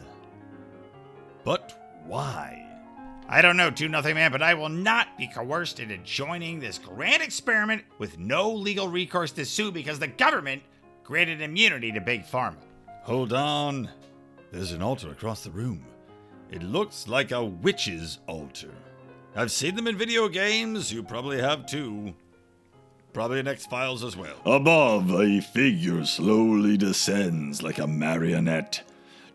But 1.44 2.00
why? 2.08 2.66
I 3.30 3.44
don't 3.44 3.58
know, 3.58 3.70
Do 3.70 3.88
Nothing 3.88 4.16
Man, 4.16 4.32
but 4.32 4.42
I 4.42 4.56
will 4.56 4.70
not 4.70 5.16
be 5.16 5.28
coerced 5.28 5.80
into 5.80 5.98
joining 6.00 6.60
this 6.60 6.80
grand 6.80 7.22
experiment 7.22 7.84
with 8.00 8.18
no 8.18 8.52
legal 8.52 8.88
recourse 8.88 9.32
to 9.34 9.46
sue 9.46 9.72
because 9.72 10.00
the 10.00 10.08
government 10.08 10.64
granted 11.04 11.42
immunity 11.42 11.92
to 11.92 12.02
Big 12.02 12.26
Pharma. 12.26 12.56
Hold 13.04 13.32
on. 13.32 13.90
There's 14.52 14.72
an 14.72 14.82
altar 14.82 15.12
across 15.12 15.44
the 15.44 15.52
room. 15.52 15.86
It 16.52 16.64
looks 16.64 17.08
like 17.08 17.32
a 17.32 17.44
witch's 17.44 18.20
altar. 18.28 18.74
I've 19.36 19.52
seen 19.52 19.76
them 19.76 19.88
in 19.88 19.98
video 19.98 20.30
games. 20.30 20.92
You 20.92 21.04
probably 21.04 21.42
have 21.42 21.66
too. 21.66 22.14
Probably 23.14 23.40
in 23.40 23.48
X 23.48 23.66
Files 23.66 24.04
as 24.04 24.16
well. 24.16 24.38
Above, 24.46 25.12
a 25.12 25.42
figure 25.42 26.06
slowly 26.06 26.78
descends 26.78 27.62
like 27.62 27.80
a 27.80 27.88
marionette. 27.88 28.84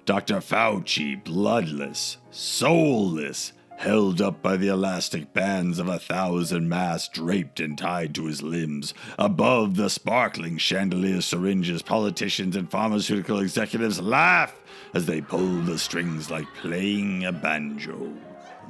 Dr. 0.05 0.37
Fauci, 0.37 1.23
bloodless, 1.23 2.17
soulless, 2.31 3.53
held 3.83 4.23
up 4.23 4.41
by 4.41 4.57
the 4.57 4.69
elastic 4.69 5.33
bands 5.33 5.81
of 5.81 5.89
a 5.89 5.99
thousand 5.99 6.69
masks 6.69 7.09
draped 7.13 7.59
and 7.59 7.77
tied 7.77 8.15
to 8.15 8.27
his 8.27 8.41
limbs. 8.41 8.95
Above 9.19 9.75
the 9.75 9.91
sparkling 9.91 10.57
chandelier 10.57 11.21
syringes, 11.21 11.83
politicians 11.83 12.55
and 12.55 12.71
pharmaceutical 12.71 13.41
executives 13.41 14.01
laugh 14.01 14.55
as 14.95 15.07
they 15.07 15.21
pull 15.21 15.61
the 15.63 15.77
strings 15.77 16.31
like 16.31 16.47
playing 16.55 17.25
a 17.25 17.33
banjo. 17.33 18.13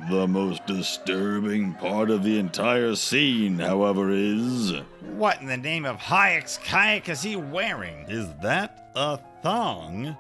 The 0.09 0.27
most 0.27 0.65
disturbing 0.65 1.75
part 1.75 2.09
of 2.09 2.25
the 2.25 2.39
entire 2.39 2.95
scene, 2.95 3.59
however, 3.59 4.11
is. 4.11 4.73
What 5.01 5.43
in 5.43 5.47
the 5.47 5.59
name 5.59 5.85
of 5.85 5.97
Hayek's 5.97 6.57
kayak 6.57 7.11
is 7.11 7.23
he 7.23 7.37
wearing? 7.37 8.07
Is 8.09 8.29
that 8.43 8.91
a 8.97 9.19
thong? 9.43 10.17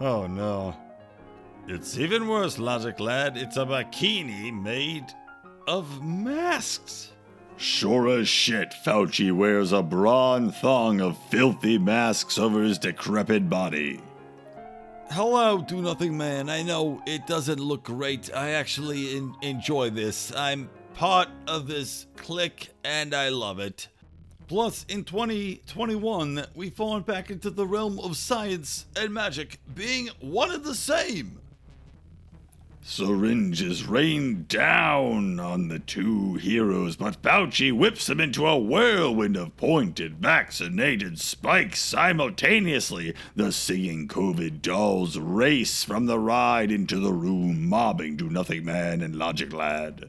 Oh 0.00 0.26
no. 0.26 0.74
It's 1.68 1.98
even 1.98 2.28
worse, 2.28 2.60
Logic 2.60 3.00
Lad. 3.00 3.36
It's 3.36 3.56
a 3.56 3.66
bikini 3.66 4.52
made 4.52 5.12
of 5.66 6.00
masks. 6.00 7.10
Sure 7.56 8.08
as 8.20 8.28
shit, 8.28 8.72
Fauci 8.84 9.32
wears 9.32 9.72
a 9.72 9.82
bra 9.82 10.36
and 10.36 10.54
thong 10.54 11.00
of 11.00 11.18
filthy 11.28 11.76
masks 11.76 12.38
over 12.38 12.62
his 12.62 12.78
decrepit 12.78 13.50
body. 13.50 14.00
Hello, 15.10 15.58
Do 15.58 15.82
Nothing 15.82 16.16
Man. 16.16 16.48
I 16.48 16.62
know 16.62 17.02
it 17.04 17.26
doesn't 17.26 17.58
look 17.58 17.82
great. 17.82 18.32
I 18.32 18.50
actually 18.50 19.16
en- 19.16 19.34
enjoy 19.42 19.90
this. 19.90 20.32
I'm 20.36 20.70
part 20.94 21.28
of 21.48 21.66
this 21.66 22.06
clique 22.16 22.68
and 22.84 23.12
I 23.12 23.30
love 23.30 23.58
it. 23.58 23.88
Plus, 24.46 24.86
in 24.88 25.02
2021, 25.02 26.46
we 26.54 26.70
fallen 26.70 27.02
back 27.02 27.30
into 27.30 27.50
the 27.50 27.66
realm 27.66 27.98
of 27.98 28.16
science 28.16 28.86
and 28.94 29.12
magic 29.12 29.58
being 29.74 30.08
one 30.20 30.52
and 30.52 30.62
the 30.62 30.74
same. 30.74 31.40
Syringes 32.88 33.84
rain 33.84 34.46
down 34.48 35.40
on 35.40 35.66
the 35.66 35.80
two 35.80 36.34
heroes, 36.34 36.94
but 36.94 37.20
Fauci 37.20 37.72
whips 37.72 38.06
them 38.06 38.20
into 38.20 38.46
a 38.46 38.56
whirlwind 38.56 39.36
of 39.36 39.56
pointed, 39.56 40.18
vaccinated 40.18 41.18
spikes 41.18 41.80
simultaneously. 41.80 43.12
The 43.34 43.50
singing 43.50 44.06
COVID 44.06 44.62
dolls 44.62 45.18
race 45.18 45.82
from 45.82 46.06
the 46.06 46.20
ride 46.20 46.70
into 46.70 47.00
the 47.00 47.12
room, 47.12 47.68
mobbing 47.68 48.16
Do 48.16 48.30
Nothing 48.30 48.64
Man 48.64 49.02
and 49.02 49.16
Logic 49.16 49.52
Lad. 49.52 50.08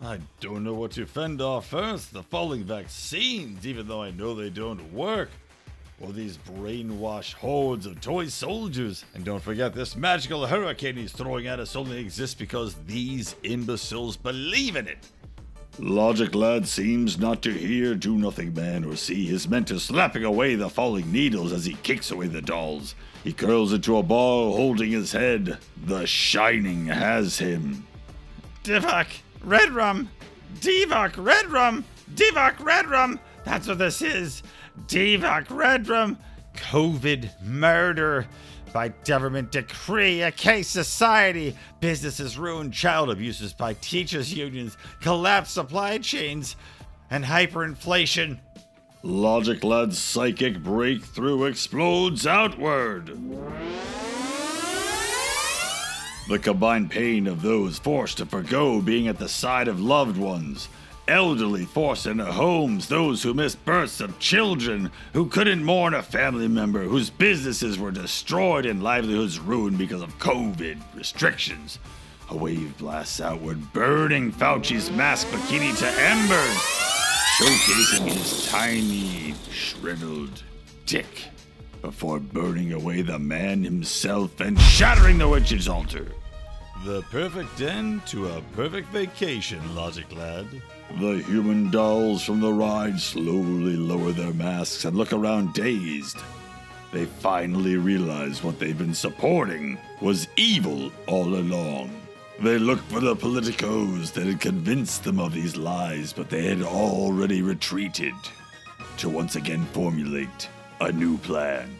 I 0.00 0.20
don't 0.38 0.62
know 0.62 0.74
what 0.74 0.92
to 0.92 1.04
fend 1.04 1.42
off 1.42 1.66
first 1.66 2.12
the 2.12 2.22
falling 2.22 2.62
vaccines, 2.62 3.66
even 3.66 3.88
though 3.88 4.02
I 4.02 4.12
know 4.12 4.36
they 4.36 4.50
don't 4.50 4.92
work 4.92 5.30
or 6.00 6.12
these 6.12 6.36
brainwashed 6.36 7.34
hordes 7.34 7.86
of 7.86 8.00
toy 8.00 8.26
soldiers. 8.26 9.04
And 9.14 9.24
don't 9.24 9.42
forget, 9.42 9.74
this 9.74 9.96
magical 9.96 10.46
hurricane 10.46 10.96
he's 10.96 11.12
throwing 11.12 11.46
at 11.46 11.60
us 11.60 11.76
only 11.76 12.00
exists 12.00 12.34
because 12.34 12.74
these 12.86 13.36
imbeciles 13.42 14.16
believe 14.16 14.76
in 14.76 14.88
it. 14.88 15.06
Logic 15.78 16.34
Lad 16.34 16.68
seems 16.68 17.18
not 17.18 17.40
to 17.42 17.50
hear 17.50 17.94
Do 17.94 18.18
Nothing 18.18 18.52
Man 18.52 18.84
or 18.84 18.94
see 18.94 19.24
his 19.24 19.48
mentor 19.48 19.78
slapping 19.78 20.22
away 20.22 20.54
the 20.54 20.68
falling 20.68 21.10
needles 21.10 21.50
as 21.50 21.64
he 21.64 21.74
kicks 21.82 22.10
away 22.10 22.26
the 22.26 22.42
dolls. 22.42 22.94
He 23.24 23.32
curls 23.32 23.72
into 23.72 23.96
a 23.96 24.02
ball, 24.02 24.54
holding 24.54 24.90
his 24.90 25.12
head. 25.12 25.58
The 25.86 26.06
Shining 26.06 26.86
has 26.86 27.38
him. 27.38 27.86
Divok, 28.64 29.06
Red 29.42 29.70
Rum! 29.70 30.10
Divok, 30.60 31.14
Red 31.16 31.46
Rum! 31.46 31.84
Divok, 32.14 32.62
Red 32.62 32.86
Rum! 32.88 33.18
That's 33.44 33.66
what 33.66 33.78
this 33.78 34.02
is! 34.02 34.42
Divok, 34.86 35.46
Redrum, 35.46 36.16
COVID 36.54 37.42
murder! 37.42 38.26
By 38.72 38.88
government 38.88 39.52
decree, 39.52 40.22
a 40.22 40.30
case 40.30 40.68
society, 40.68 41.54
businesses 41.80 42.38
ruined, 42.38 42.72
child 42.72 43.10
abuses 43.10 43.52
by 43.52 43.74
teachers' 43.74 44.32
unions, 44.32 44.78
collapsed 45.00 45.52
supply 45.52 45.98
chains, 45.98 46.56
and 47.10 47.22
hyperinflation. 47.24 48.38
Logic 49.02 49.62
Lad's 49.62 49.98
psychic 49.98 50.62
breakthrough 50.62 51.44
explodes 51.44 52.26
outward. 52.26 53.08
The 56.28 56.38
combined 56.38 56.90
pain 56.90 57.26
of 57.26 57.42
those 57.42 57.78
forced 57.78 58.18
to 58.18 58.26
forgo 58.26 58.80
being 58.80 59.08
at 59.08 59.18
the 59.18 59.28
side 59.28 59.68
of 59.68 59.80
loved 59.80 60.16
ones, 60.16 60.68
elderly 61.12 61.66
forced 61.66 62.06
into 62.06 62.24
homes, 62.24 62.88
those 62.88 63.22
who 63.22 63.34
missed 63.34 63.62
births 63.66 64.00
of 64.00 64.18
children, 64.18 64.90
who 65.12 65.26
couldn't 65.26 65.62
mourn 65.62 65.92
a 65.92 66.02
family 66.02 66.48
member, 66.48 66.84
whose 66.84 67.10
businesses 67.10 67.78
were 67.78 67.90
destroyed 67.90 68.64
and 68.64 68.82
livelihoods 68.82 69.38
ruined 69.38 69.76
because 69.76 70.00
of 70.00 70.18
COVID 70.18 70.80
restrictions. 70.94 71.78
A 72.30 72.36
wave 72.36 72.78
blasts 72.78 73.20
outward, 73.20 73.74
burning 73.74 74.32
Fauci's 74.32 74.90
mask 74.90 75.28
bikini 75.28 75.76
to 75.80 75.86
embers, 76.00 76.56
showcasing 77.36 78.08
his 78.08 78.48
tiny, 78.50 79.34
shriveled 79.50 80.42
dick 80.86 81.24
before 81.82 82.20
burning 82.20 82.72
away 82.72 83.02
the 83.02 83.18
man 83.18 83.62
himself 83.62 84.40
and 84.40 84.58
shattering 84.58 85.18
the 85.18 85.28
witch's 85.28 85.68
altar. 85.68 86.06
The 86.86 87.02
perfect 87.10 87.60
end 87.60 88.06
to 88.06 88.28
a 88.28 88.40
perfect 88.56 88.88
vacation, 88.88 89.60
Logic 89.74 90.10
Lad. 90.16 90.46
The 91.00 91.22
human 91.22 91.70
dolls 91.70 92.22
from 92.22 92.40
the 92.40 92.52
ride 92.52 93.00
slowly 93.00 93.76
lower 93.76 94.12
their 94.12 94.34
masks 94.34 94.84
and 94.84 94.96
look 94.96 95.12
around 95.12 95.54
dazed. 95.54 96.18
They 96.92 97.06
finally 97.06 97.76
realize 97.76 98.44
what 98.44 98.58
they've 98.58 98.76
been 98.76 98.94
supporting 98.94 99.78
was 100.00 100.28
evil 100.36 100.92
all 101.06 101.34
along. 101.36 101.90
They 102.40 102.58
looked 102.58 102.90
for 102.90 103.00
the 103.00 103.16
politicos 103.16 104.12
that 104.12 104.26
had 104.26 104.40
convinced 104.40 105.04
them 105.04 105.18
of 105.18 105.32
these 105.32 105.56
lies, 105.56 106.12
but 106.12 106.28
they 106.28 106.44
had 106.46 106.62
already 106.62 107.40
retreated 107.40 108.14
to 108.98 109.08
once 109.08 109.36
again 109.36 109.64
formulate 109.72 110.48
a 110.80 110.92
new 110.92 111.16
plan. 111.18 111.74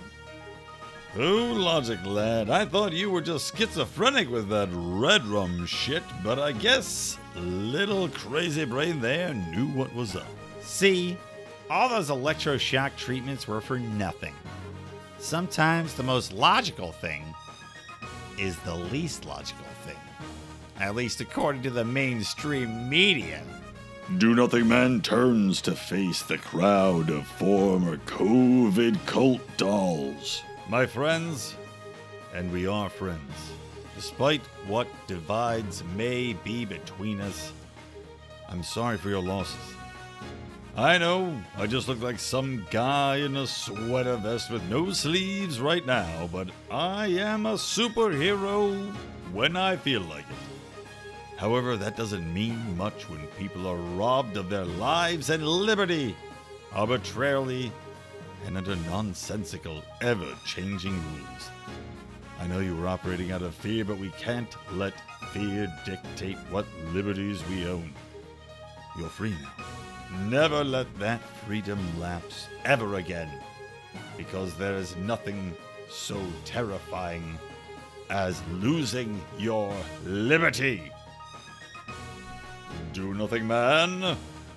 Oh, 1.14 1.52
Logic 1.54 1.98
Lad, 2.06 2.48
I 2.48 2.64
thought 2.64 2.94
you 2.94 3.10
were 3.10 3.20
just 3.20 3.54
schizophrenic 3.54 4.30
with 4.30 4.48
that 4.48 4.70
red 4.72 5.26
rum 5.26 5.66
shit, 5.66 6.02
but 6.24 6.38
I 6.38 6.52
guess 6.52 7.18
little 7.36 8.08
crazy 8.08 8.64
brain 8.64 8.98
there 8.98 9.34
knew 9.34 9.66
what 9.66 9.94
was 9.94 10.16
up. 10.16 10.26
See, 10.62 11.18
all 11.68 11.90
those 11.90 12.08
electroshock 12.08 12.96
treatments 12.96 13.46
were 13.46 13.60
for 13.60 13.78
nothing. 13.78 14.34
Sometimes 15.18 15.92
the 15.92 16.02
most 16.02 16.32
logical 16.32 16.92
thing 16.92 17.24
is 18.38 18.58
the 18.60 18.74
least 18.74 19.26
logical 19.26 19.66
thing. 19.84 19.96
At 20.80 20.94
least 20.94 21.20
according 21.20 21.62
to 21.64 21.70
the 21.70 21.84
mainstream 21.84 22.88
media. 22.88 23.42
Do 24.16 24.34
Nothing 24.34 24.66
Man 24.66 25.02
turns 25.02 25.60
to 25.62 25.72
face 25.72 26.22
the 26.22 26.38
crowd 26.38 27.10
of 27.10 27.26
former 27.26 27.98
COVID 27.98 29.04
cult 29.04 29.42
dolls. 29.58 30.42
My 30.68 30.86
friends, 30.86 31.56
and 32.34 32.50
we 32.52 32.66
are 32.66 32.88
friends. 32.88 33.32
Despite 33.94 34.42
what 34.66 34.86
divides 35.06 35.82
may 35.96 36.34
be 36.44 36.64
between 36.64 37.20
us, 37.20 37.52
I'm 38.48 38.62
sorry 38.62 38.96
for 38.96 39.10
your 39.10 39.22
losses. 39.22 39.56
I 40.76 40.96
know, 40.96 41.38
I 41.58 41.66
just 41.66 41.88
look 41.88 42.00
like 42.00 42.18
some 42.18 42.66
guy 42.70 43.16
in 43.16 43.36
a 43.36 43.46
sweater 43.46 44.16
vest 44.16 44.50
with 44.50 44.62
no 44.70 44.92
sleeves 44.92 45.60
right 45.60 45.84
now, 45.84 46.30
but 46.32 46.48
I 46.70 47.08
am 47.08 47.44
a 47.44 47.54
superhero 47.54 48.90
when 49.32 49.56
I 49.56 49.76
feel 49.76 50.00
like 50.02 50.24
it. 50.24 51.38
However, 51.38 51.76
that 51.76 51.96
doesn't 51.96 52.32
mean 52.32 52.76
much 52.76 53.10
when 53.10 53.26
people 53.38 53.66
are 53.66 53.76
robbed 53.76 54.36
of 54.36 54.48
their 54.48 54.64
lives 54.64 55.28
and 55.28 55.46
liberty 55.46 56.16
arbitrarily 56.72 57.72
and 58.46 58.56
under 58.56 58.76
nonsensical, 58.76 59.82
ever 60.00 60.34
changing 60.44 60.94
rules. 60.94 61.50
I 62.40 62.46
know 62.46 62.60
you 62.60 62.76
were 62.76 62.88
operating 62.88 63.30
out 63.32 63.42
of 63.42 63.54
fear, 63.54 63.84
but 63.84 63.98
we 63.98 64.10
can't 64.18 64.56
let 64.72 64.94
fear 65.32 65.72
dictate 65.84 66.38
what 66.50 66.66
liberties 66.92 67.42
we 67.48 67.66
own. 67.66 67.92
You're 68.98 69.08
free 69.08 69.34
now. 69.40 69.64
Never 70.28 70.64
let 70.64 70.86
that 70.98 71.20
freedom 71.46 71.78
lapse 71.98 72.48
ever 72.64 72.96
again, 72.96 73.30
because 74.16 74.54
there 74.56 74.74
is 74.74 74.96
nothing 74.96 75.54
so 75.88 76.20
terrifying 76.44 77.38
as 78.10 78.42
losing 78.50 79.20
your 79.38 79.74
liberty. 80.04 80.82
Do 82.92 83.14
nothing, 83.14 83.46
man. 83.46 84.16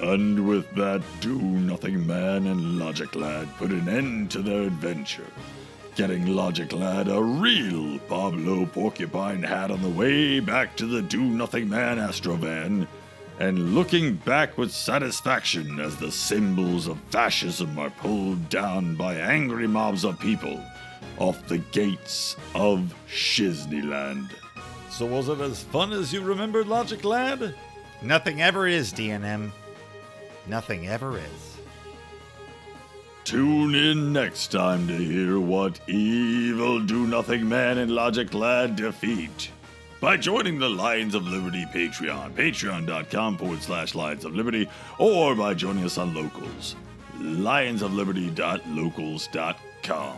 And 0.00 0.48
with 0.48 0.70
that, 0.76 1.02
Do 1.20 1.38
Nothing 1.38 2.06
Man 2.06 2.46
and 2.46 2.78
Logic 2.78 3.14
Lad 3.14 3.48
put 3.58 3.70
an 3.70 3.86
end 3.86 4.30
to 4.30 4.40
their 4.40 4.62
adventure. 4.62 5.26
Getting 5.94 6.26
Logic 6.26 6.72
Lad 6.72 7.08
a 7.08 7.22
real 7.22 7.98
Pablo 8.00 8.64
Porcupine 8.64 9.42
hat 9.42 9.70
on 9.70 9.82
the 9.82 9.90
way 9.90 10.40
back 10.40 10.74
to 10.76 10.86
the 10.86 11.02
Do 11.02 11.20
Nothing 11.20 11.68
Man 11.68 11.98
Astrovan, 11.98 12.86
and 13.38 13.74
looking 13.74 14.14
back 14.16 14.56
with 14.56 14.72
satisfaction 14.72 15.78
as 15.78 15.96
the 15.96 16.10
symbols 16.10 16.86
of 16.86 16.98
fascism 17.10 17.78
are 17.78 17.90
pulled 17.90 18.48
down 18.48 18.94
by 18.94 19.16
angry 19.16 19.66
mobs 19.66 20.04
of 20.04 20.18
people 20.18 20.62
off 21.18 21.46
the 21.46 21.58
gates 21.58 22.36
of 22.54 22.94
Shizneyland. 23.06 24.30
So 24.88 25.04
was 25.04 25.28
it 25.28 25.40
as 25.40 25.62
fun 25.64 25.92
as 25.92 26.10
you 26.10 26.22
remembered, 26.22 26.68
Logic 26.68 27.04
Lad? 27.04 27.54
Nothing 28.02 28.40
ever 28.40 28.66
is, 28.66 28.92
DNM. 28.94 29.52
Nothing 30.50 30.86
ever 30.88 31.16
is. 31.16 31.56
Tune 33.22 33.76
in 33.76 34.12
next 34.12 34.50
time 34.50 34.88
to 34.88 34.96
hear 34.96 35.38
what 35.38 35.78
evil 35.88 36.80
do 36.80 37.06
nothing 37.06 37.48
man 37.48 37.78
and 37.78 37.92
Logic 37.92 38.34
Lad 38.34 38.74
defeat. 38.74 39.52
By 40.00 40.16
joining 40.16 40.58
the 40.58 40.68
Lions 40.68 41.14
of 41.14 41.28
Liberty 41.28 41.66
Patreon, 41.66 42.32
patreon.com 42.32 43.38
forward 43.38 43.62
slash 43.62 43.94
Lions 43.94 44.24
of 44.24 44.34
Liberty, 44.34 44.68
or 44.98 45.36
by 45.36 45.54
joining 45.54 45.84
us 45.84 45.98
on 45.98 46.14
Locals, 46.14 46.74
lionsofliberty.locals.com. 47.20 50.16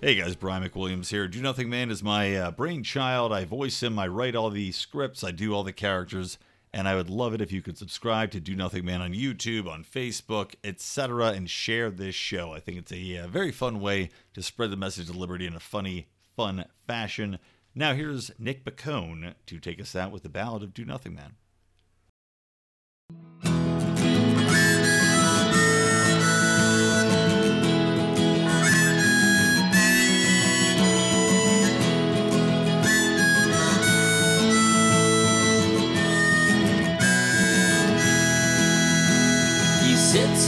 Hey 0.00 0.16
guys, 0.16 0.34
Brian 0.34 0.68
McWilliams 0.68 1.10
here. 1.10 1.28
Do 1.28 1.40
Nothing 1.40 1.70
Man 1.70 1.92
is 1.92 2.02
my 2.02 2.34
uh, 2.34 2.50
brainchild. 2.50 3.32
I 3.32 3.44
voice 3.44 3.80
him, 3.80 3.96
I 3.96 4.08
write 4.08 4.34
all 4.34 4.50
the 4.50 4.72
scripts, 4.72 5.22
I 5.22 5.30
do 5.30 5.54
all 5.54 5.62
the 5.62 5.72
characters. 5.72 6.36
And 6.76 6.86
I 6.86 6.94
would 6.94 7.08
love 7.08 7.32
it 7.32 7.40
if 7.40 7.52
you 7.52 7.62
could 7.62 7.78
subscribe 7.78 8.30
to 8.32 8.38
Do 8.38 8.54
Nothing 8.54 8.84
Man 8.84 9.00
on 9.00 9.14
YouTube, 9.14 9.66
on 9.66 9.82
Facebook, 9.82 10.56
etc., 10.62 11.28
and 11.28 11.48
share 11.48 11.90
this 11.90 12.14
show. 12.14 12.52
I 12.52 12.60
think 12.60 12.76
it's 12.76 12.92
a 12.92 13.16
uh, 13.16 13.28
very 13.28 13.50
fun 13.50 13.80
way 13.80 14.10
to 14.34 14.42
spread 14.42 14.70
the 14.72 14.76
message 14.76 15.08
of 15.08 15.16
liberty 15.16 15.46
in 15.46 15.54
a 15.54 15.58
funny, 15.58 16.08
fun 16.36 16.66
fashion. 16.86 17.38
Now, 17.74 17.94
here's 17.94 18.30
Nick 18.38 18.62
Bacone 18.62 19.36
to 19.46 19.58
take 19.58 19.80
us 19.80 19.96
out 19.96 20.12
with 20.12 20.22
the 20.22 20.28
ballad 20.28 20.62
of 20.62 20.74
Do 20.74 20.84
Nothing 20.84 21.14
Man. 21.14 21.36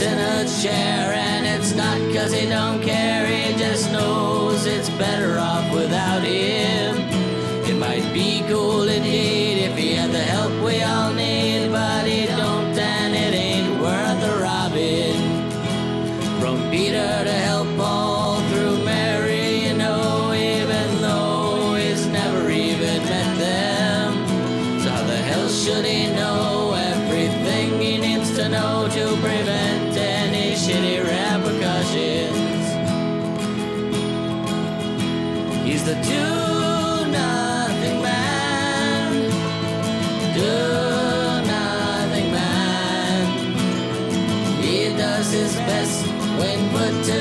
In 0.01 0.17
a 0.17 0.47
chair 0.61 1.13
and 1.13 1.45
it's 1.45 1.73
not 1.73 1.97
cause 2.13 2.31
he 2.31 2.47
don't 2.47 2.81
care, 2.81 3.25
he 3.27 3.57
just 3.57 3.91
knows 3.91 4.65
it's 4.65 4.89
better 4.91 5.37
off 5.37 5.73
without 5.73 6.23
him. 6.23 6.95
It 7.65 7.77
might 7.77 8.13
be 8.13 8.43
cool 8.47 8.87
indeed 8.87 9.63
if 9.65 9.77
he 9.77 9.93
had 9.93 10.11
the 10.11 10.19
help 10.19 10.53
we 10.63 10.81
all 10.83 11.13
need, 11.13 11.69
but 11.71 12.07
when 46.71 47.18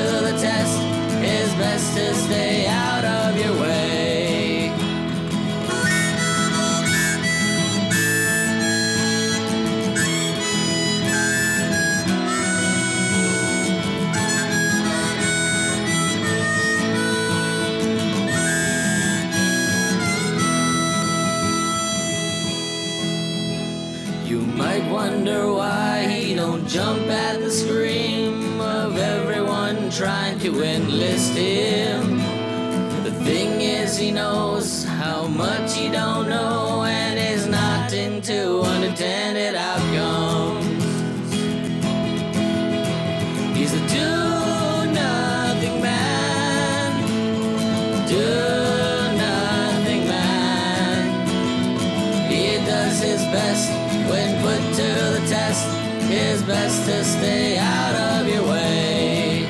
best 56.48 56.86
to 56.86 57.04
stay 57.04 57.58
out 57.58 57.94
of 57.94 58.26
your 58.26 58.42
way. 58.42 59.44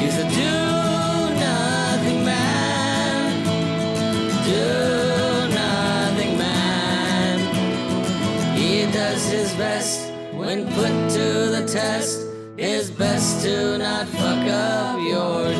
He's 0.00 0.16
a 0.16 0.24
do 0.24 0.54
nothing 1.46 2.24
man. 2.24 3.44
Do 4.52 5.54
nothing 5.54 6.38
man. 6.38 7.36
He 8.56 8.90
does 8.90 9.30
his 9.30 9.52
best 9.54 10.10
when 10.32 10.64
put 10.72 10.94
to 11.16 11.26
the 11.56 11.68
test. 11.70 12.26
His 12.56 12.90
best 12.90 13.44
to 13.44 13.76
not 13.76 14.08
fuck 14.08 14.48
up 14.48 14.98
your. 15.06 15.57